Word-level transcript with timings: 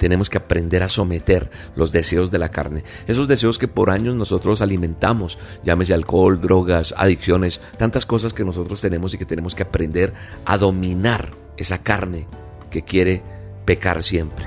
tenemos 0.00 0.28
que 0.30 0.38
aprender 0.38 0.82
a 0.82 0.88
someter 0.88 1.50
los 1.76 1.92
deseos 1.92 2.30
de 2.30 2.38
la 2.38 2.48
carne. 2.48 2.84
Esos 3.06 3.28
deseos 3.28 3.58
que 3.58 3.68
por 3.68 3.90
años 3.90 4.14
nosotros 4.14 4.62
alimentamos, 4.62 5.38
llámese 5.62 5.92
alcohol, 5.92 6.40
drogas, 6.40 6.94
adicciones, 6.96 7.60
tantas 7.76 8.06
cosas 8.06 8.32
que 8.32 8.42
nosotros 8.42 8.80
tenemos 8.80 9.12
y 9.12 9.18
que 9.18 9.26
tenemos 9.26 9.54
que 9.54 9.62
aprender 9.62 10.14
a 10.46 10.56
dominar 10.56 11.32
esa 11.58 11.82
carne 11.82 12.26
que 12.70 12.80
quiere 12.82 13.22
pecar 13.66 14.02
siempre. 14.02 14.46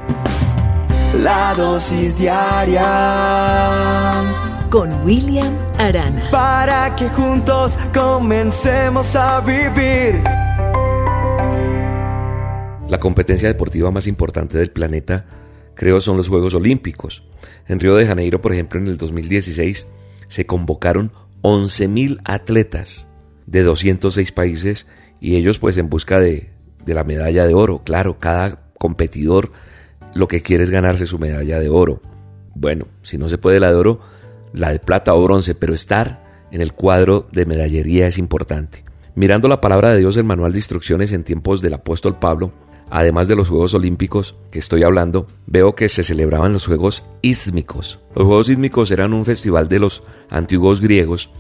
La 1.21 1.53
dosis 1.53 2.17
diaria 2.17 2.81
con 4.71 5.05
William 5.05 5.53
Arana. 5.77 6.31
Para 6.31 6.95
que 6.95 7.09
juntos 7.09 7.77
comencemos 7.93 9.15
a 9.15 9.39
vivir. 9.41 10.19
La 12.89 12.99
competencia 12.99 13.47
deportiva 13.47 13.91
más 13.91 14.07
importante 14.07 14.57
del 14.57 14.71
planeta 14.71 15.42
creo 15.75 16.01
son 16.01 16.17
los 16.17 16.29
Juegos 16.29 16.53
Olímpicos. 16.53 17.23
En 17.67 17.79
Río 17.79 17.95
de 17.95 18.07
Janeiro, 18.07 18.41
por 18.41 18.53
ejemplo, 18.53 18.79
en 18.79 18.87
el 18.87 18.97
2016 18.97 19.87
se 20.27 20.45
convocaron 20.45 21.11
11.000 21.41 22.21
atletas 22.23 23.07
de 23.45 23.63
206 23.63 24.31
países 24.31 24.87
y 25.19 25.35
ellos 25.35 25.59
pues 25.59 25.77
en 25.77 25.89
busca 25.89 26.19
de, 26.19 26.51
de 26.85 26.93
la 26.93 27.03
medalla 27.03 27.45
de 27.45 27.53
oro. 27.53 27.81
Claro, 27.83 28.19
cada 28.19 28.71
competidor 28.77 29.51
lo 30.13 30.27
que 30.27 30.41
quiere 30.41 30.63
es 30.63 30.69
ganarse 30.69 31.05
su 31.05 31.19
medalla 31.19 31.59
de 31.59 31.69
oro. 31.69 32.01
Bueno, 32.55 32.87
si 33.01 33.17
no 33.17 33.29
se 33.29 33.37
puede 33.37 33.59
la 33.59 33.69
de 33.69 33.75
oro, 33.75 33.99
la 34.53 34.71
de 34.71 34.79
plata 34.79 35.13
o 35.13 35.23
bronce, 35.23 35.55
pero 35.55 35.73
estar 35.73 36.23
en 36.51 36.61
el 36.61 36.73
cuadro 36.73 37.27
de 37.31 37.45
medallería 37.45 38.07
es 38.07 38.17
importante. 38.17 38.83
Mirando 39.15 39.47
la 39.47 39.61
palabra 39.61 39.91
de 39.91 39.99
Dios, 39.99 40.17
el 40.17 40.23
manual 40.23 40.51
de 40.51 40.59
instrucciones 40.59 41.11
en 41.11 41.23
tiempos 41.23 41.61
del 41.61 41.73
apóstol 41.73 42.19
Pablo, 42.19 42.53
además 42.93 43.27
de 43.27 43.35
los 43.35 43.49
Juegos 43.49 43.73
Olímpicos 43.73 44.35
que 44.51 44.59
estoy 44.59 44.83
hablando, 44.83 45.25
veo 45.47 45.73
que 45.73 45.89
se 45.89 46.03
celebraban 46.03 46.53
los 46.53 46.67
Juegos 46.67 47.03
Ísmicos. 47.23 47.99
Los 48.15 48.25
Juegos 48.27 48.49
Ísmicos 48.49 48.91
eran 48.91 49.13
un 49.13 49.25
festival 49.25 49.67
de 49.67 49.79
los 49.79 50.03
antiguos 50.29 50.79
griegos 50.79 51.31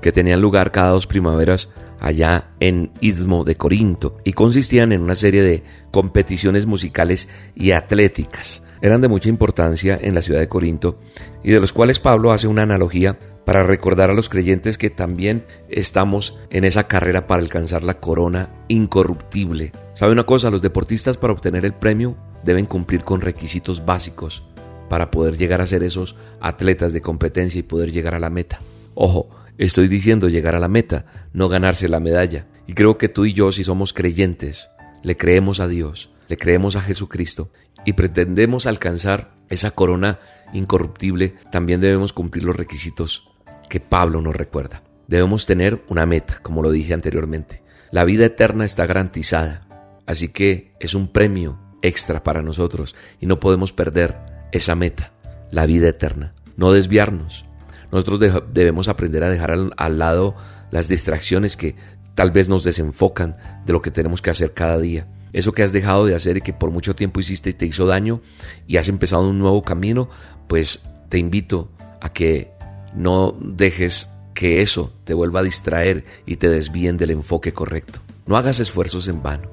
que 0.00 0.10
tenían 0.10 0.40
lugar 0.40 0.72
cada 0.72 0.88
dos 0.88 1.06
primaveras 1.06 1.68
allá 2.00 2.48
en 2.60 2.92
Istmo 3.00 3.44
de 3.44 3.56
Corinto 3.56 4.16
y 4.24 4.32
consistían 4.32 4.90
en 4.92 5.02
una 5.02 5.14
serie 5.14 5.42
de 5.42 5.62
competiciones 5.90 6.64
musicales 6.64 7.28
y 7.54 7.72
atléticas. 7.72 8.62
Eran 8.80 9.02
de 9.02 9.08
mucha 9.08 9.28
importancia 9.28 9.98
en 10.00 10.14
la 10.14 10.22
ciudad 10.22 10.40
de 10.40 10.48
Corinto 10.48 10.98
y 11.44 11.52
de 11.52 11.60
los 11.60 11.74
cuales 11.74 11.98
Pablo 11.98 12.32
hace 12.32 12.48
una 12.48 12.62
analogía 12.62 13.18
para 13.44 13.64
recordar 13.64 14.10
a 14.10 14.14
los 14.14 14.28
creyentes 14.28 14.78
que 14.78 14.90
también 14.90 15.44
estamos 15.68 16.38
en 16.50 16.64
esa 16.64 16.86
carrera 16.86 17.26
para 17.26 17.42
alcanzar 17.42 17.82
la 17.82 18.00
corona 18.00 18.50
incorruptible. 18.68 19.72
¿Sabe 19.94 20.12
una 20.12 20.24
cosa? 20.24 20.50
Los 20.50 20.62
deportistas 20.62 21.16
para 21.16 21.32
obtener 21.32 21.64
el 21.64 21.74
premio 21.74 22.16
deben 22.44 22.66
cumplir 22.66 23.04
con 23.04 23.20
requisitos 23.20 23.84
básicos 23.84 24.44
para 24.88 25.10
poder 25.10 25.38
llegar 25.38 25.60
a 25.60 25.66
ser 25.66 25.82
esos 25.82 26.16
atletas 26.40 26.92
de 26.92 27.02
competencia 27.02 27.58
y 27.58 27.62
poder 27.62 27.92
llegar 27.92 28.14
a 28.14 28.20
la 28.20 28.30
meta. 28.30 28.60
Ojo, 28.94 29.30
estoy 29.58 29.88
diciendo 29.88 30.28
llegar 30.28 30.54
a 30.54 30.60
la 30.60 30.68
meta, 30.68 31.06
no 31.32 31.48
ganarse 31.48 31.88
la 31.88 32.00
medalla. 32.00 32.46
Y 32.66 32.74
creo 32.74 32.98
que 32.98 33.08
tú 33.08 33.24
y 33.24 33.32
yo, 33.32 33.52
si 33.52 33.64
somos 33.64 33.92
creyentes, 33.92 34.68
le 35.02 35.16
creemos 35.16 35.60
a 35.60 35.68
Dios, 35.68 36.10
le 36.28 36.36
creemos 36.36 36.76
a 36.76 36.82
Jesucristo 36.82 37.50
y 37.84 37.94
pretendemos 37.94 38.66
alcanzar 38.66 39.34
esa 39.48 39.72
corona 39.72 40.18
incorruptible, 40.52 41.34
también 41.50 41.80
debemos 41.80 42.12
cumplir 42.12 42.44
los 42.44 42.56
requisitos 42.56 43.31
que 43.72 43.80
Pablo 43.80 44.20
nos 44.20 44.36
recuerda. 44.36 44.82
Debemos 45.08 45.46
tener 45.46 45.82
una 45.88 46.04
meta, 46.04 46.40
como 46.42 46.62
lo 46.62 46.70
dije 46.70 46.92
anteriormente. 46.92 47.62
La 47.90 48.04
vida 48.04 48.26
eterna 48.26 48.66
está 48.66 48.84
garantizada, 48.84 49.60
así 50.04 50.28
que 50.28 50.74
es 50.78 50.92
un 50.92 51.08
premio 51.08 51.58
extra 51.80 52.22
para 52.22 52.42
nosotros 52.42 52.94
y 53.18 53.24
no 53.24 53.40
podemos 53.40 53.72
perder 53.72 54.18
esa 54.52 54.74
meta, 54.74 55.14
la 55.50 55.64
vida 55.64 55.88
eterna. 55.88 56.34
No 56.58 56.70
desviarnos. 56.70 57.46
Nosotros 57.90 58.20
debemos 58.52 58.88
aprender 58.88 59.24
a 59.24 59.30
dejar 59.30 59.52
al, 59.52 59.72
al 59.78 59.98
lado 59.98 60.36
las 60.70 60.88
distracciones 60.88 61.56
que 61.56 61.74
tal 62.14 62.30
vez 62.30 62.50
nos 62.50 62.64
desenfocan 62.64 63.38
de 63.64 63.72
lo 63.72 63.80
que 63.80 63.90
tenemos 63.90 64.20
que 64.20 64.28
hacer 64.28 64.52
cada 64.52 64.78
día. 64.78 65.08
Eso 65.32 65.52
que 65.52 65.62
has 65.62 65.72
dejado 65.72 66.04
de 66.04 66.14
hacer 66.14 66.36
y 66.36 66.42
que 66.42 66.52
por 66.52 66.70
mucho 66.70 66.94
tiempo 66.94 67.20
hiciste 67.20 67.48
y 67.48 67.54
te 67.54 67.64
hizo 67.64 67.86
daño 67.86 68.20
y 68.66 68.76
has 68.76 68.90
empezado 68.90 69.26
un 69.26 69.38
nuevo 69.38 69.62
camino, 69.62 70.10
pues 70.46 70.82
te 71.08 71.16
invito 71.16 71.70
a 72.02 72.12
que 72.12 72.52
no 72.94 73.36
dejes 73.40 74.08
que 74.34 74.62
eso 74.62 74.92
te 75.04 75.14
vuelva 75.14 75.40
a 75.40 75.44
distraer 75.44 76.04
y 76.26 76.36
te 76.36 76.48
desvíen 76.48 76.96
del 76.96 77.10
enfoque 77.10 77.52
correcto. 77.52 78.00
No 78.26 78.36
hagas 78.36 78.60
esfuerzos 78.60 79.08
en 79.08 79.22
vano. 79.22 79.50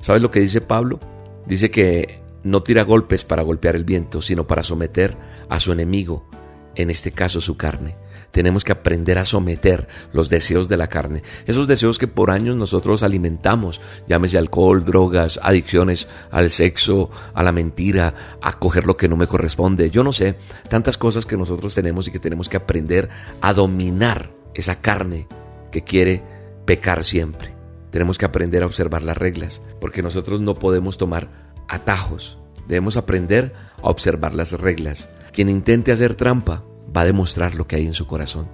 ¿Sabes 0.00 0.22
lo 0.22 0.30
que 0.30 0.40
dice 0.40 0.60
Pablo? 0.60 0.98
Dice 1.46 1.70
que 1.70 2.20
no 2.42 2.62
tira 2.62 2.84
golpes 2.84 3.24
para 3.24 3.42
golpear 3.42 3.76
el 3.76 3.84
viento, 3.84 4.22
sino 4.22 4.46
para 4.46 4.62
someter 4.62 5.16
a 5.48 5.60
su 5.60 5.72
enemigo, 5.72 6.28
en 6.74 6.90
este 6.90 7.12
caso 7.12 7.40
su 7.40 7.56
carne 7.56 7.94
tenemos 8.30 8.64
que 8.64 8.72
aprender 8.72 9.18
a 9.18 9.24
someter 9.24 9.88
los 10.12 10.28
deseos 10.28 10.68
de 10.68 10.76
la 10.76 10.88
carne. 10.88 11.22
Esos 11.46 11.66
deseos 11.66 11.98
que 11.98 12.08
por 12.08 12.30
años 12.30 12.56
nosotros 12.56 13.02
alimentamos, 13.02 13.80
llámese 14.08 14.38
alcohol, 14.38 14.84
drogas, 14.84 15.40
adicciones 15.42 16.08
al 16.30 16.50
sexo, 16.50 17.10
a 17.34 17.42
la 17.42 17.52
mentira, 17.52 18.14
a 18.42 18.58
coger 18.58 18.86
lo 18.86 18.96
que 18.96 19.08
no 19.08 19.16
me 19.16 19.26
corresponde. 19.26 19.90
Yo 19.90 20.04
no 20.04 20.12
sé, 20.12 20.36
tantas 20.68 20.96
cosas 20.96 21.26
que 21.26 21.36
nosotros 21.36 21.74
tenemos 21.74 22.08
y 22.08 22.10
que 22.10 22.18
tenemos 22.18 22.48
que 22.48 22.56
aprender 22.56 23.08
a 23.40 23.52
dominar 23.52 24.30
esa 24.54 24.80
carne 24.80 25.26
que 25.70 25.82
quiere 25.82 26.22
pecar 26.64 27.04
siempre. 27.04 27.54
Tenemos 27.90 28.18
que 28.18 28.26
aprender 28.26 28.62
a 28.62 28.66
observar 28.66 29.02
las 29.02 29.18
reglas, 29.18 29.60
porque 29.80 30.02
nosotros 30.02 30.40
no 30.40 30.54
podemos 30.54 30.98
tomar 30.98 31.28
atajos. 31.68 32.38
Debemos 32.68 32.96
aprender 32.96 33.52
a 33.82 33.90
observar 33.90 34.34
las 34.34 34.52
reglas. 34.52 35.08
Quien 35.32 35.48
intente 35.48 35.90
hacer 35.90 36.14
trampa 36.14 36.64
va 36.96 37.02
a 37.02 37.06
demostrar 37.06 37.54
lo 37.54 37.66
que 37.66 37.76
hay 37.76 37.86
en 37.86 37.94
su 37.94 38.06
corazón. 38.06 38.48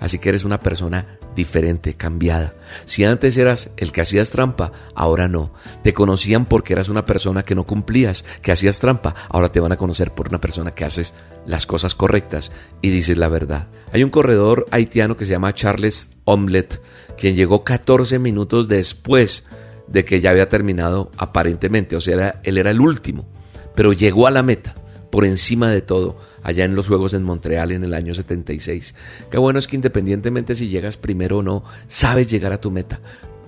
Así 0.00 0.18
que 0.18 0.28
eres 0.28 0.44
una 0.44 0.60
persona 0.60 1.18
diferente, 1.34 1.94
cambiada. 1.94 2.54
Si 2.84 3.04
antes 3.04 3.36
eras 3.36 3.70
el 3.76 3.92
que 3.92 4.00
hacías 4.00 4.30
trampa, 4.30 4.72
ahora 4.94 5.28
no. 5.28 5.52
Te 5.82 5.92
conocían 5.92 6.46
porque 6.46 6.72
eras 6.72 6.88
una 6.88 7.04
persona 7.04 7.44
que 7.44 7.54
no 7.54 7.64
cumplías, 7.64 8.24
que 8.42 8.52
hacías 8.52 8.80
trampa. 8.80 9.14
Ahora 9.28 9.50
te 9.50 9.60
van 9.60 9.72
a 9.72 9.76
conocer 9.76 10.12
por 10.14 10.28
una 10.28 10.40
persona 10.40 10.74
que 10.74 10.84
haces 10.84 11.14
las 11.46 11.66
cosas 11.66 11.94
correctas 11.94 12.52
y 12.80 12.90
dices 12.90 13.18
la 13.18 13.28
verdad. 13.28 13.68
Hay 13.92 14.04
un 14.04 14.10
corredor 14.10 14.66
haitiano 14.70 15.16
que 15.16 15.24
se 15.24 15.32
llama 15.32 15.54
Charles 15.54 16.10
Omelette, 16.24 16.80
quien 17.16 17.36
llegó 17.36 17.64
14 17.64 18.18
minutos 18.18 18.68
después 18.68 19.44
de 19.86 20.04
que 20.04 20.20
ya 20.20 20.30
había 20.30 20.48
terminado 20.48 21.10
aparentemente. 21.16 21.96
O 21.96 22.00
sea, 22.00 22.40
él 22.44 22.58
era 22.58 22.70
el 22.70 22.80
último, 22.80 23.26
pero 23.74 23.92
llegó 23.92 24.26
a 24.26 24.30
la 24.30 24.42
meta 24.42 24.74
por 25.10 25.24
encima 25.24 25.70
de 25.70 25.80
todo 25.80 26.18
allá 26.48 26.64
en 26.64 26.74
los 26.74 26.88
Juegos 26.88 27.12
en 27.12 27.24
Montreal 27.24 27.72
en 27.72 27.84
el 27.84 27.92
año 27.92 28.14
76. 28.14 28.94
Qué 29.30 29.38
bueno 29.38 29.58
es 29.58 29.66
que 29.66 29.76
independientemente 29.76 30.54
si 30.54 30.68
llegas 30.68 30.96
primero 30.96 31.38
o 31.38 31.42
no, 31.42 31.62
sabes 31.88 32.30
llegar 32.30 32.54
a 32.54 32.60
tu 32.60 32.70
meta. 32.70 33.00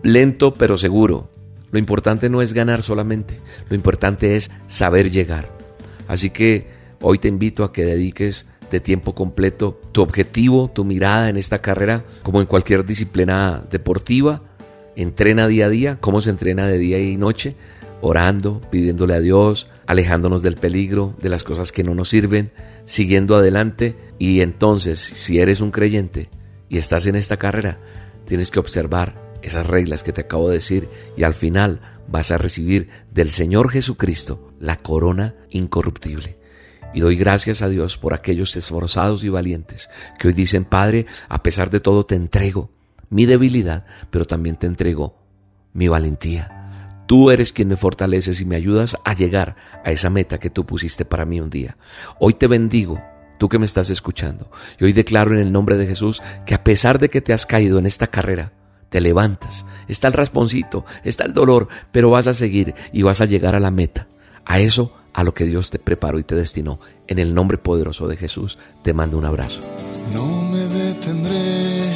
Lento 0.02 0.52
pero 0.52 0.76
seguro. 0.76 1.30
Lo 1.72 1.78
importante 1.78 2.28
no 2.28 2.42
es 2.42 2.52
ganar 2.52 2.82
solamente, 2.82 3.38
lo 3.70 3.76
importante 3.76 4.36
es 4.36 4.50
saber 4.66 5.10
llegar. 5.10 5.50
Así 6.08 6.28
que 6.28 6.66
hoy 7.00 7.18
te 7.18 7.28
invito 7.28 7.64
a 7.64 7.72
que 7.72 7.86
dediques 7.86 8.44
de 8.70 8.80
tiempo 8.80 9.14
completo 9.14 9.80
tu 9.92 10.02
objetivo, 10.02 10.70
tu 10.70 10.84
mirada 10.84 11.30
en 11.30 11.36
esta 11.38 11.62
carrera, 11.62 12.04
como 12.22 12.40
en 12.40 12.46
cualquier 12.46 12.84
disciplina 12.84 13.62
deportiva. 13.70 14.42
Entrena 14.94 15.46
día 15.46 15.66
a 15.66 15.68
día, 15.70 15.96
cómo 16.00 16.20
se 16.20 16.30
entrena 16.30 16.66
de 16.66 16.76
día 16.76 17.00
y 17.00 17.16
noche, 17.16 17.56
orando, 18.00 18.60
pidiéndole 18.70 19.14
a 19.14 19.20
Dios, 19.20 19.68
alejándonos 19.86 20.42
del 20.42 20.56
peligro, 20.56 21.14
de 21.20 21.28
las 21.28 21.42
cosas 21.42 21.72
que 21.72 21.84
no 21.84 21.94
nos 21.94 22.08
sirven, 22.08 22.52
siguiendo 22.84 23.36
adelante 23.36 23.96
y 24.18 24.40
entonces 24.40 24.98
si 24.98 25.38
eres 25.38 25.60
un 25.60 25.70
creyente 25.70 26.30
y 26.68 26.78
estás 26.78 27.06
en 27.06 27.16
esta 27.16 27.36
carrera, 27.36 27.78
tienes 28.26 28.50
que 28.50 28.58
observar 28.58 29.20
esas 29.42 29.66
reglas 29.66 30.02
que 30.02 30.12
te 30.12 30.22
acabo 30.22 30.48
de 30.48 30.54
decir 30.54 30.88
y 31.16 31.22
al 31.22 31.34
final 31.34 31.80
vas 32.08 32.30
a 32.30 32.38
recibir 32.38 32.88
del 33.12 33.30
Señor 33.30 33.70
Jesucristo 33.70 34.52
la 34.58 34.76
corona 34.76 35.34
incorruptible. 35.50 36.38
Y 36.92 37.00
doy 37.00 37.16
gracias 37.16 37.62
a 37.62 37.68
Dios 37.68 37.98
por 37.98 38.14
aquellos 38.14 38.56
esforzados 38.56 39.22
y 39.22 39.28
valientes 39.28 39.88
que 40.18 40.28
hoy 40.28 40.34
dicen, 40.34 40.64
Padre, 40.64 41.06
a 41.28 41.42
pesar 41.42 41.70
de 41.70 41.80
todo 41.80 42.04
te 42.04 42.16
entrego 42.16 42.70
mi 43.08 43.26
debilidad, 43.26 43.86
pero 44.10 44.24
también 44.24 44.56
te 44.56 44.66
entrego 44.66 45.16
mi 45.72 45.88
valentía. 45.88 46.59
Tú 47.10 47.32
eres 47.32 47.52
quien 47.52 47.66
me 47.66 47.76
fortaleces 47.76 48.40
y 48.40 48.44
me 48.44 48.54
ayudas 48.54 48.96
a 49.04 49.14
llegar 49.14 49.56
a 49.84 49.90
esa 49.90 50.10
meta 50.10 50.38
que 50.38 50.48
tú 50.48 50.64
pusiste 50.64 51.04
para 51.04 51.24
mí 51.24 51.40
un 51.40 51.50
día. 51.50 51.76
Hoy 52.20 52.34
te 52.34 52.46
bendigo, 52.46 53.02
tú 53.36 53.48
que 53.48 53.58
me 53.58 53.66
estás 53.66 53.90
escuchando, 53.90 54.48
y 54.78 54.84
hoy 54.84 54.92
declaro 54.92 55.32
en 55.32 55.40
el 55.40 55.50
nombre 55.50 55.76
de 55.76 55.88
Jesús 55.88 56.22
que 56.46 56.54
a 56.54 56.62
pesar 56.62 57.00
de 57.00 57.08
que 57.08 57.20
te 57.20 57.32
has 57.32 57.46
caído 57.46 57.80
en 57.80 57.86
esta 57.86 58.06
carrera, 58.06 58.52
te 58.90 59.00
levantas, 59.00 59.66
está 59.88 60.06
el 60.06 60.12
rasponcito, 60.12 60.84
está 61.02 61.24
el 61.24 61.32
dolor, 61.32 61.66
pero 61.90 62.10
vas 62.10 62.28
a 62.28 62.32
seguir 62.32 62.76
y 62.92 63.02
vas 63.02 63.20
a 63.20 63.26
llegar 63.26 63.56
a 63.56 63.60
la 63.60 63.72
meta, 63.72 64.06
a 64.44 64.60
eso 64.60 64.94
a 65.12 65.24
lo 65.24 65.34
que 65.34 65.46
Dios 65.46 65.70
te 65.72 65.80
preparó 65.80 66.20
y 66.20 66.22
te 66.22 66.36
destinó. 66.36 66.78
En 67.08 67.18
el 67.18 67.34
nombre 67.34 67.58
poderoso 67.58 68.06
de 68.06 68.18
Jesús 68.18 68.56
te 68.84 68.94
mando 68.94 69.18
un 69.18 69.24
abrazo. 69.24 69.62
No 70.14 70.42
me 70.42 70.60
detendré, 70.60 71.92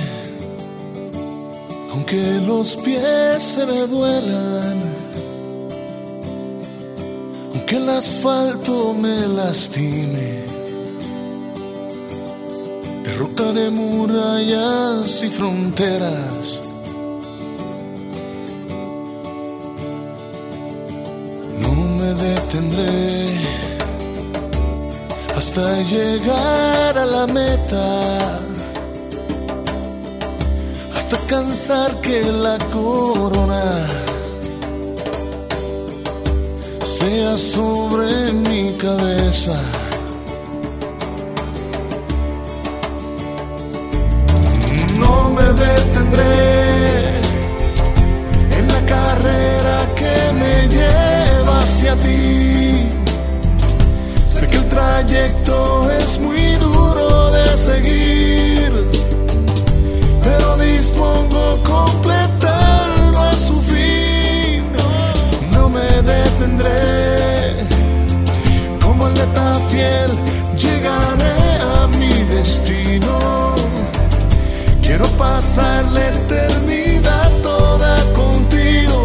aunque 1.92 2.40
los 2.44 2.74
pies 2.74 3.40
se 3.40 3.64
me 3.64 3.86
duelan 3.86 5.03
aunque 7.64 7.76
el 7.76 7.88
asfalto 7.88 8.92
me 8.92 9.26
lastime. 9.26 10.44
Derrocaré 13.04 13.70
murallas 13.70 15.22
y 15.22 15.28
fronteras. 15.30 16.62
No 21.58 21.72
me 21.98 22.14
detendré 22.14 23.38
hasta 25.34 25.82
llegar 25.82 26.98
a 26.98 27.06
la 27.06 27.26
meta. 27.26 28.38
Hasta 30.94 31.18
cansar 31.26 31.98
que 32.02 32.24
la 32.24 32.58
corona 32.72 34.13
sea 36.98 37.36
sobre 37.36 38.32
mi 38.32 38.72
cabeza. 38.78 39.56
No 45.00 45.30
me 45.36 45.46
detendré 45.64 46.38
en 48.58 48.66
la 48.74 48.82
carrera 48.94 49.76
que 50.00 50.16
me 50.40 50.54
lleva 50.76 51.58
hacia 51.58 51.96
ti. 51.96 52.86
Sé 54.28 54.46
que 54.48 54.56
el 54.58 54.68
trayecto 54.68 55.83
fiel, 69.68 70.10
llegaré 70.56 71.38
a 71.76 71.86
mi 71.86 72.12
destino. 72.34 73.18
Quiero 74.82 75.06
pasar 75.16 75.84
la 75.92 76.08
eternidad 76.08 77.30
toda 77.42 77.96
contigo, 78.12 79.04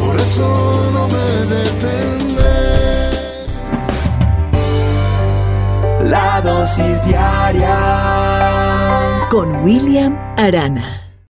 por 0.00 0.14
eso 0.20 0.90
no 0.92 1.08
me 1.08 1.28
detendré. 1.54 2.54
La 6.08 6.40
dosis 6.42 7.04
diaria 7.04 7.76
Con 9.30 9.64
William 9.64 10.16
Arana. 10.36 11.03